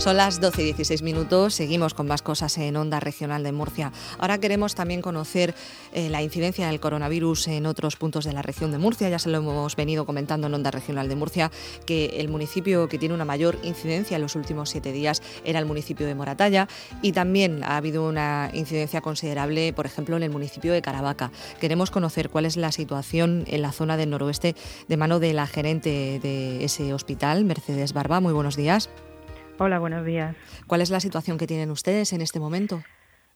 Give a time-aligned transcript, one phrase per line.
[0.00, 3.92] Son las 12 y 16 minutos, seguimos con más cosas en Onda Regional de Murcia.
[4.18, 5.54] Ahora queremos también conocer
[5.92, 9.10] eh, la incidencia del coronavirus en otros puntos de la región de Murcia.
[9.10, 11.50] Ya se lo hemos venido comentando en Onda Regional de Murcia,
[11.84, 15.66] que el municipio que tiene una mayor incidencia en los últimos siete días era el
[15.66, 16.66] municipio de Moratalla
[17.02, 21.30] y también ha habido una incidencia considerable, por ejemplo, en el municipio de Caravaca.
[21.60, 24.56] Queremos conocer cuál es la situación en la zona del noroeste
[24.88, 28.20] de mano de la gerente de ese hospital, Mercedes Barba.
[28.20, 28.88] Muy buenos días.
[29.62, 30.34] Hola, buenos días.
[30.66, 32.80] ¿Cuál es la situación que tienen ustedes en este momento?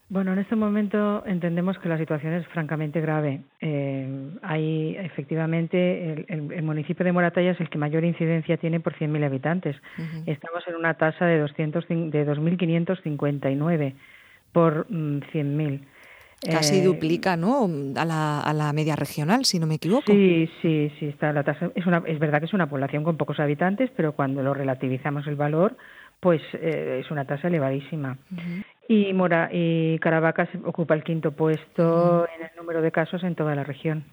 [0.09, 3.43] Bueno, en este momento entendemos que la situación es francamente grave.
[3.61, 9.23] Eh, hay efectivamente el, municipio de Moratalla es el que mayor incidencia tiene por 100.000
[9.23, 9.77] habitantes.
[10.25, 13.95] Estamos en una tasa de 200 de 2.559
[14.53, 15.45] por 100.000.
[15.45, 15.81] Mm,
[16.51, 17.69] Casi eh, duplica, ¿no?
[17.97, 20.13] A la, a la media regional, si no me equivoco.
[20.13, 21.07] Sí, sí, sí.
[21.07, 21.71] Está la tasa.
[21.75, 25.27] Es, una, es verdad que es una población con pocos habitantes, pero cuando lo relativizamos
[25.27, 25.77] el valor,
[26.25, 28.17] pues eh, es una tasa elevadísima.
[28.89, 33.55] Y Mora y Caravaca ocupa el quinto puesto en el número de casos en toda
[33.55, 34.05] la región.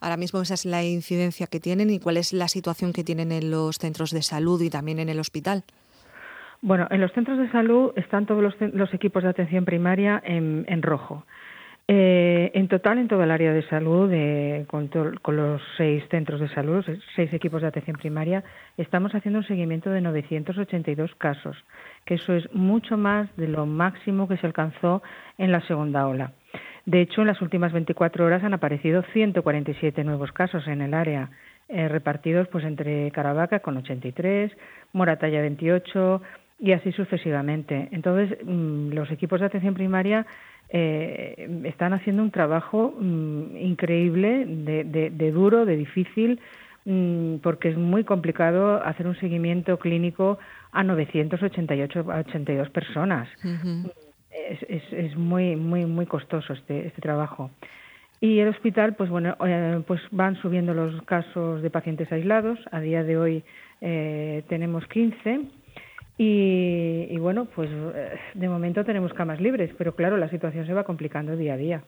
[0.00, 3.30] Ahora mismo esa es la incidencia que tienen y cuál es la situación que tienen
[3.30, 5.62] en los centros de salud y también en el hospital.
[6.62, 11.24] Bueno, en los centros de salud están todos los, equipos de atención primaria en rojo.
[11.90, 14.90] Eh, en total, en toda el área de salud, eh, con,
[15.34, 16.84] los seis centros de salud,
[17.16, 18.44] seis equipos de atención primaria,
[18.76, 21.56] estamos haciendo un seguimiento de 982 casos,
[22.04, 25.02] que eso es mucho más de lo máximo que se alcanzó
[25.38, 26.32] en la segunda ola.
[26.84, 31.30] De hecho, en las últimas 24 horas han aparecido 147 nuevos casos en el área,
[31.70, 34.52] eh, repartidos pues entre Caravaca con 83,
[34.92, 36.20] Moratalla 28
[36.60, 37.88] y así sucesivamente.
[37.92, 40.26] Entonces, mm, los equipos de atención primaria
[40.70, 46.40] eh, están haciendo un trabajo mm, increíble, de, duro, de difícil,
[46.84, 50.38] mm, porque es muy complicado hacer un seguimiento clínico
[50.72, 53.28] a 988 82 personas.
[54.30, 57.50] es, es, muy muy muy costoso este este trabajo.
[58.20, 62.58] Y el hospital, pues bueno, eh, pues van subiendo los casos de pacientes aislados.
[62.72, 63.44] A día de hoy
[63.80, 65.42] eh, tenemos 15
[66.20, 70.82] y, bueno, pues eh, de momento tenemos camas libres, pero claro, la situación se va
[70.82, 71.84] complicando día a día.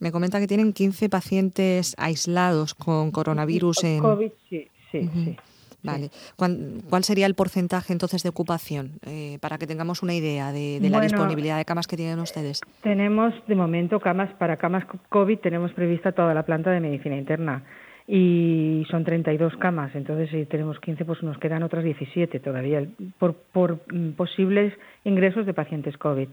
[0.00, 4.00] Me comenta que tienen 15 pacientes aislados con coronavirus en...
[4.00, 5.36] COVID, sí, sí, sí.
[5.82, 6.10] Vale.
[6.36, 11.00] ¿Cuál, sería el porcentaje entonces de ocupación eh, para que tengamos una idea de, la
[11.00, 12.62] disponibilidad de camas que tienen ustedes?
[12.82, 17.64] Tenemos de momento camas para camas COVID, tenemos prevista toda la planta de medicina interna
[18.10, 22.82] y son 32 camas, entonces si tenemos 15 pues nos quedan otras 17 todavía
[23.18, 24.72] por, por mm, posibles
[25.04, 26.28] ingresos de pacientes COVID.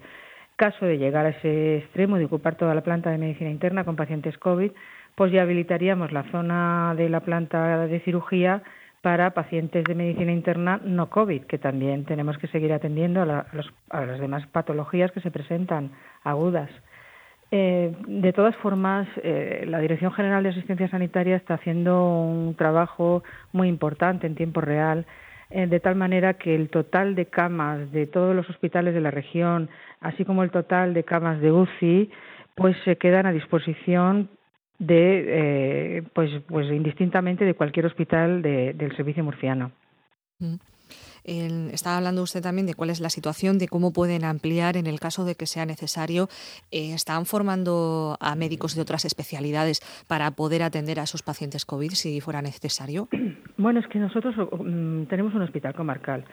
[0.55, 3.97] Caso de llegar a ese extremo de ocupar toda la planta de medicina interna con
[3.97, 4.71] pacientes COVID,
[5.15, 8.63] pues ya habilitaríamos la zona de la planta de cirugía
[9.01, 13.45] para pacientes de medicina interna no COVID, que también tenemos que seguir atendiendo a,
[13.89, 15.91] a las demás patologías que se presentan
[16.23, 16.69] agudas.
[17.51, 23.23] Eh, de todas formas, eh, la Dirección General de Asistencia Sanitaria está haciendo un trabajo
[23.53, 25.05] muy importante en tiempo real,
[25.51, 29.11] eh, de tal manera que el total de camas de todos los hospitales de la
[29.11, 29.69] región,
[30.01, 32.09] así como el total de camas de UCI,
[32.55, 34.29] pues se quedan a disposición
[34.79, 39.71] de, pues, pues indistintamente de cualquier hospital del servicio murciano.
[40.39, 40.55] Mm
[41.25, 44.99] estaba hablando usted también de cuál es la situación, de cómo pueden ampliar en el
[44.99, 46.27] caso de que sea necesario.
[46.71, 51.91] Eh, ¿Están formando a médicos de otras especialidades para poder atender a esos pacientes COVID
[51.91, 53.07] si fuera necesario?
[53.57, 56.25] Bueno, es que nosotros mm, tenemos un hospital comarcal.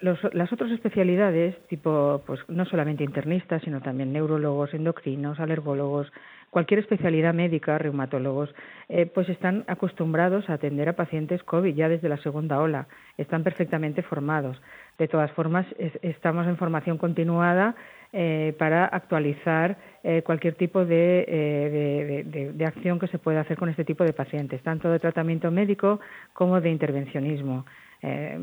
[0.00, 6.10] las otras especialidades, tipo, pues no solamente internistas, sino también neurólogos, endocrinos, alergólogos,
[6.54, 8.54] cualquier especialidad médica, reumatólogos,
[8.88, 12.86] eh, pues están acostumbrados a atender a pacientes COVID ya desde la segunda ola,
[13.18, 14.62] están perfectamente formados.
[14.96, 15.66] De todas formas,
[16.02, 17.74] estamos en formación continuada
[18.12, 23.84] eh, para actualizar eh, cualquier tipo de, de, acción que se pueda hacer con este
[23.84, 25.98] tipo de pacientes, tanto de tratamiento médico
[26.34, 27.66] como de intervencionismo.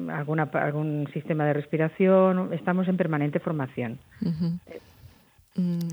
[0.10, 4.00] alguna, algún sistema de respiración, estamos en permanente formación.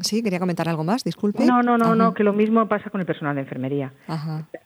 [0.03, 1.45] Sí, quería comentar algo más, disculpe.
[1.45, 3.93] No, no, no, no, que lo mismo pasa con el personal de enfermería.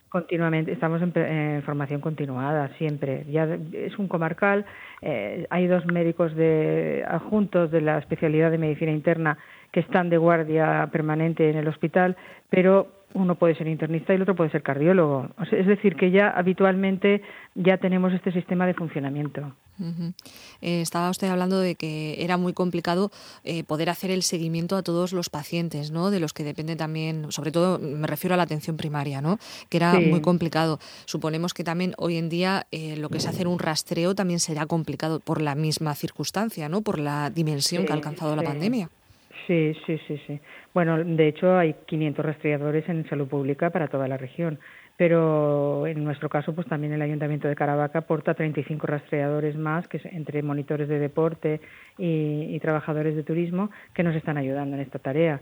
[0.08, 3.24] Continuamente, estamos en, formación continuada, siempre.
[3.30, 4.66] Ya es un comarcal,
[5.00, 9.38] eh, hay dos médicos de, adjuntos de la especialidad de medicina interna
[9.70, 12.16] que están de guardia permanente en el hospital,
[12.50, 15.28] pero uno puede ser internista y el otro puede ser cardiólogo.
[15.50, 17.22] es decir, que ya habitualmente
[17.54, 19.52] ya tenemos este sistema de funcionamiento.
[20.60, 23.10] Eh, estaba usted hablando de que era muy complicado
[23.42, 26.10] eh, poder hacer el seguimiento a todos los pacientes, ¿no?
[26.10, 29.38] De los que depende también, sobre todo me refiero a la atención primaria, ¿no?
[29.68, 30.78] Que era muy complicado.
[31.06, 34.66] Suponemos que también hoy en día eh, lo que es hacer un rastreo también será
[34.66, 36.82] complicado por la misma circunstancia, ¿no?
[36.82, 38.88] Por la dimensión que ha alcanzado la pandemia.
[39.46, 40.40] Sí, sí, sí, sí.
[40.72, 44.58] Bueno, de hecho hay 500 rastreadores en salud pública para toda la región
[44.96, 50.00] pero en nuestro caso pues también el Ayuntamiento de Caravaca aporta 35 rastreadores más que
[50.04, 51.60] entre monitores de deporte
[51.98, 55.40] y, trabajadores de turismo que nos están ayudando en esta tarea.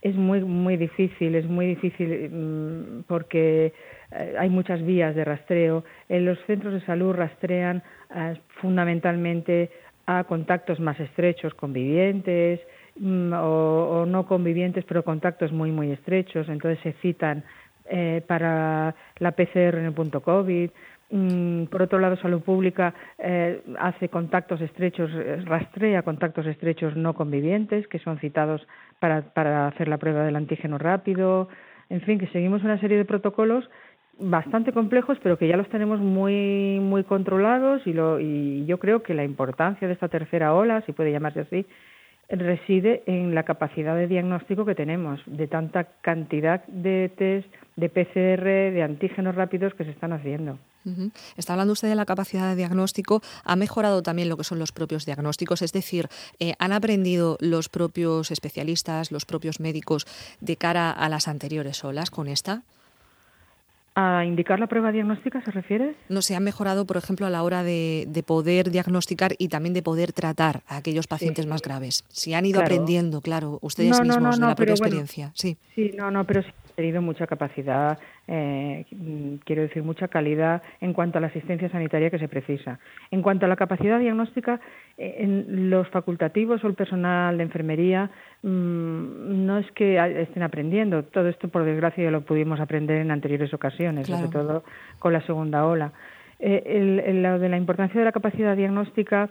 [0.00, 3.74] Es muy muy difícil, es muy difícil mm, porque
[4.12, 5.84] eh, hay muchas vías de rastreo.
[6.08, 7.82] En los centros de salud rastrean
[8.16, 9.70] eh, fundamentalmente
[10.06, 12.60] a contactos más estrechos, convivientes
[12.98, 16.48] mm, o, no convivientes, pero contactos muy muy estrechos.
[16.48, 17.44] Entonces se citan
[17.88, 20.70] eh, para la PCR en el punto COVID.
[21.10, 27.14] Mm, por otro lado, Salud Pública eh, hace contactos estrechos, eh, rastrea contactos estrechos no
[27.14, 28.66] convivientes que son citados
[28.98, 31.48] para, para hacer la prueba del antígeno rápido.
[31.90, 33.68] En fin, que seguimos una serie de protocolos
[34.18, 39.02] bastante complejos, pero que ya los tenemos muy muy controlados y, lo, y yo creo
[39.02, 41.66] que la importancia de esta tercera ola, si puede llamarse así,
[42.32, 48.44] reside en la capacidad de diagnóstico que tenemos, de tanta cantidad de test, de PCR,
[48.72, 50.58] de antígenos rápidos que se están haciendo.
[51.36, 53.22] Está hablando usted de la capacidad de diagnóstico.
[53.44, 55.62] ¿Ha mejorado también lo que son los propios diagnósticos?
[55.62, 56.08] Es decir,
[56.40, 60.06] eh, ¿han aprendido los propios especialistas, los propios médicos
[60.40, 62.62] de cara a las anteriores olas con esta?
[63.94, 65.94] ¿A indicar la prueba diagnóstica se refiere?
[66.08, 69.82] No se ha mejorado, por ejemplo, a la hora de, poder diagnosticar y también de
[69.82, 72.04] poder tratar a aquellos pacientes más graves.
[72.08, 75.32] Si han ido aprendiendo, claro, ustedes mismos de la propia experiencia.
[75.34, 75.58] sí.
[75.74, 77.98] sí, no, no, pero sí ha tenido mucha capacidad,
[78.28, 78.84] eh,
[79.44, 82.78] quiero decir, mucha calidad en cuanto a la asistencia sanitaria que se precisa.
[83.10, 84.60] En cuanto a la capacidad diagnóstica,
[84.96, 88.10] eh, en los facultativos o el personal de enfermería
[88.42, 91.04] Mm, no es que estén aprendiendo.
[91.04, 94.64] Todo esto, por desgracia, ya lo pudimos aprender en anteriores ocasiones, sobre todo
[94.98, 95.92] con la segunda ola.
[96.40, 99.30] Eh, lo de la importancia de la capacidad diagnóstica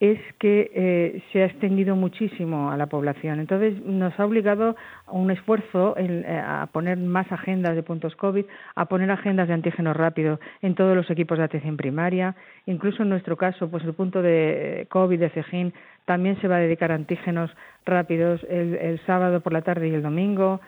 [0.00, 3.40] es que eh, se ha extendido muchísimo a la población.
[3.40, 4.76] Entonces, nos ha obligado
[5.06, 8.44] a un esfuerzo eh, a poner más agendas de puntos COVID,
[8.74, 12.36] a poner agendas de antígeno rápido en todos los equipos de atención primaria.
[12.66, 15.72] Incluso en nuestro caso, pues el punto de COVID de Cejín
[16.04, 17.50] también se va a dedicar a antígenos
[17.84, 20.60] rápidos el sábado por la tarde y el domingo.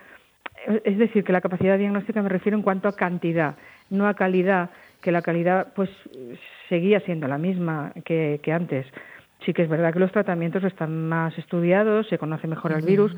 [0.85, 3.55] Es decir, que la capacidad diagnóstica me refiero en cuanto a cantidad,
[3.89, 4.71] no a calidad,
[5.01, 5.91] que la calidad pues
[6.69, 8.87] seguía siendo la misma que, antes.
[9.45, 13.17] Sí que es verdad que los tratamientos están más estudiados, se conoce mejor el virus,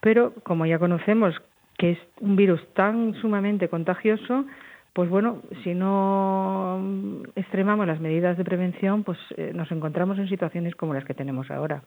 [0.00, 1.34] pero como ya conocemos
[1.78, 4.44] que es un virus tan sumamente contagioso,
[4.92, 10.74] pues bueno, si no extremamos las medidas de prevención, pues eh, nos encontramos en situaciones
[10.74, 11.84] como las que tenemos ahora.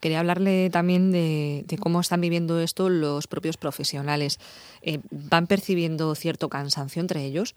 [0.00, 4.38] Quería hablarle también de, cómo están viviendo esto los propios profesionales.
[4.80, 7.54] Eh, ¿Van percibiendo cierto cansancio entre ellos?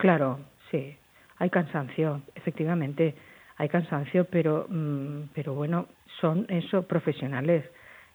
[0.00, 0.96] Claro, sí
[1.40, 3.14] hay cansancio, efectivamente,
[3.56, 5.86] hay cansancio, pero, mm, pero bueno,
[6.20, 7.64] son eso, profesionales.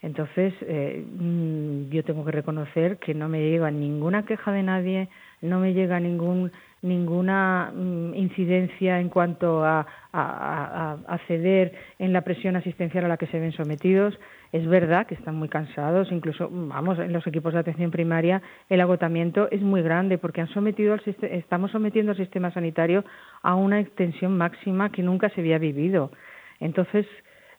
[0.02, 5.10] Entonces, eh, mm, yo tengo que reconocer que no me llega ninguna queja de nadie,
[5.42, 6.52] no me llega ningún
[6.84, 13.26] ninguna mm, incidencia en cuanto a, a, ceder en la presión asistencial a la que
[13.26, 14.14] se ven sometidos.
[14.56, 18.80] Es verdad que están muy cansados, incluso, vamos, en los equipos de atención primaria el
[18.80, 23.04] agotamiento es muy grande porque han sometido al estamos sometiendo al sistema sanitario
[23.42, 26.10] a una extensión máxima que nunca se había vivido.
[26.62, 27.06] Entonces,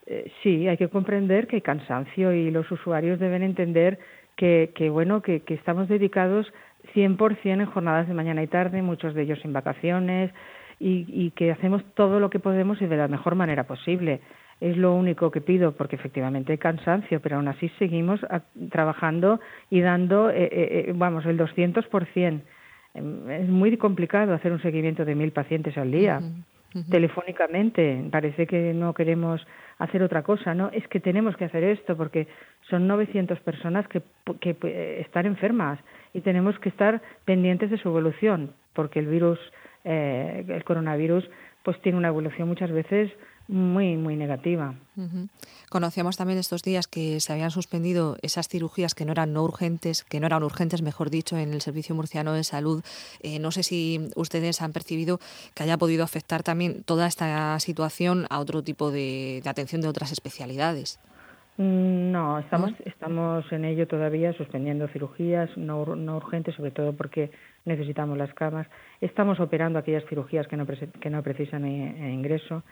[0.06, 3.98] eh, sí, hay que comprender que hay cansancio y los usuarios deben entender
[4.34, 6.50] que, que bueno, que, estamos dedicados
[6.94, 10.32] 100% en jornadas de mañana y tarde, muchos de ellos sin vacaciones,
[10.78, 14.20] y, que hacemos todo lo que podemos y de la mejor manera posible.
[14.60, 18.20] Es lo único que pido, porque efectivamente hay cansancio, pero aún así seguimos
[18.70, 22.40] trabajando y dando, eh, eh, eh vamos, el 200%.
[22.94, 26.20] Em, es muy complicado hacer un seguimiento de mil pacientes al día.
[26.90, 29.46] Telefónicamente, parece que no queremos
[29.78, 30.68] hacer otra cosa, ¿no?
[30.72, 32.26] Es que tenemos que hacer esto porque
[32.68, 34.02] son 900 personas que,
[34.40, 35.78] que están enfermas
[36.12, 39.38] y tenemos que estar pendientes de su evolución, porque el virus,
[39.84, 41.28] eh, el coronavirus,
[41.62, 43.10] pues tiene una evolución muchas veces
[43.48, 44.74] muy, muy negativa.
[45.68, 50.04] Conocíamos también estos días que se habían suspendido esas cirugías que no eran no urgentes,
[50.04, 52.82] que no eran urgentes, mejor dicho, en el Servicio Murciano de Salud.
[53.22, 55.18] Eh, no sé si ustedes han percibido
[55.54, 60.12] que haya podido afectar también toda esta situación a otro tipo de atención de otras
[60.12, 60.98] especialidades.
[61.58, 67.30] Mm, no, estamos, estamos en ello todavía, suspendiendo cirugías no, no urgentes, sobre todo porque
[67.64, 68.66] necesitamos las camas.
[69.00, 72.62] Estamos operando aquellas cirugías que no, que no precisan eh, ingreso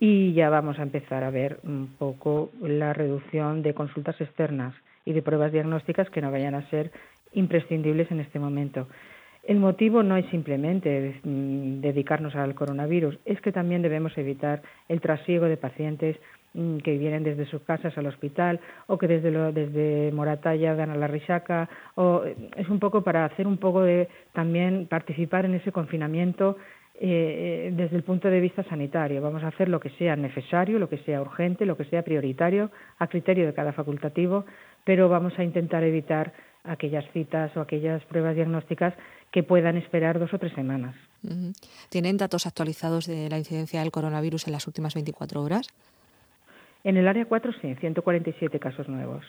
[0.00, 4.74] y ya vamos a empezar a ver un poco la reducción de consultas externas
[5.04, 6.92] y de pruebas diagnósticas que no vayan a ser
[7.32, 8.88] imprescindibles en este momento.
[9.44, 15.00] El motivo no es simplemente mm, dedicarnos al coronavirus, es que también debemos evitar el
[15.00, 16.16] trasiego de pacientes
[16.52, 20.90] mm, que vienen desde sus casas al hospital o que desde, lo, desde Moratalla van
[20.90, 25.46] a la Risaca o eh, es un poco para hacer un poco de también participar
[25.46, 26.58] en ese confinamiento
[27.00, 29.22] eh, desde el punto de vista sanitario.
[29.22, 32.70] Vamos a hacer lo que sea necesario, lo que sea urgente, lo que sea prioritario,
[32.98, 34.44] a criterio de cada facultativo,
[34.84, 36.32] pero vamos a intentar evitar
[36.64, 38.94] aquellas citas o aquellas pruebas diagnósticas
[39.30, 40.96] que puedan esperar dos o tres semanas.
[41.88, 45.68] ¿Tienen datos actualizados de la incidencia del coronavirus en las últimas 24 horas?
[46.84, 49.24] En el área 4 sí, 147 casos nuevos.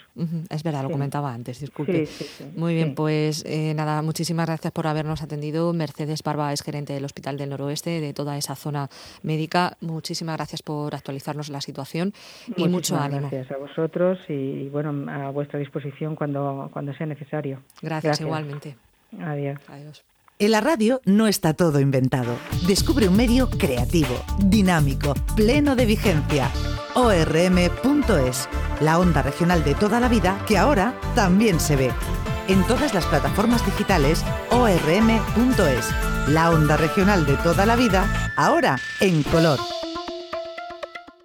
[0.50, 2.08] Es verdad, lo comentaba antes, disculpe.
[2.56, 5.74] Muy bien, pues eh, nada, muchísimas gracias por habernos atendido.
[5.74, 8.88] Mercedes Barba es gerente del Hospital del Noroeste, de toda esa zona
[9.24, 9.78] médica.
[9.82, 12.14] Muchísimas gracias por actualizarnos la situación
[12.56, 13.30] y mucho ánimo.
[13.30, 17.62] Gracias a vosotros y, bueno, a vuestra disposición cuando, cuando sea necesario.
[17.82, 18.22] gracias.
[18.22, 18.76] igualmente.
[19.20, 19.60] Adiós.
[19.68, 20.04] Adiós.
[20.38, 22.38] En la radio no está todo inventado.
[22.66, 26.50] Descubre un medio creativo, dinámico, pleno de vigencia.
[27.00, 28.50] ORM.es,
[28.82, 31.92] la onda regional de toda la vida que ahora también se ve.
[32.50, 35.90] En todas las plataformas digitales, ORM.es,
[36.28, 39.60] la onda regional de toda la vida, ahora en color.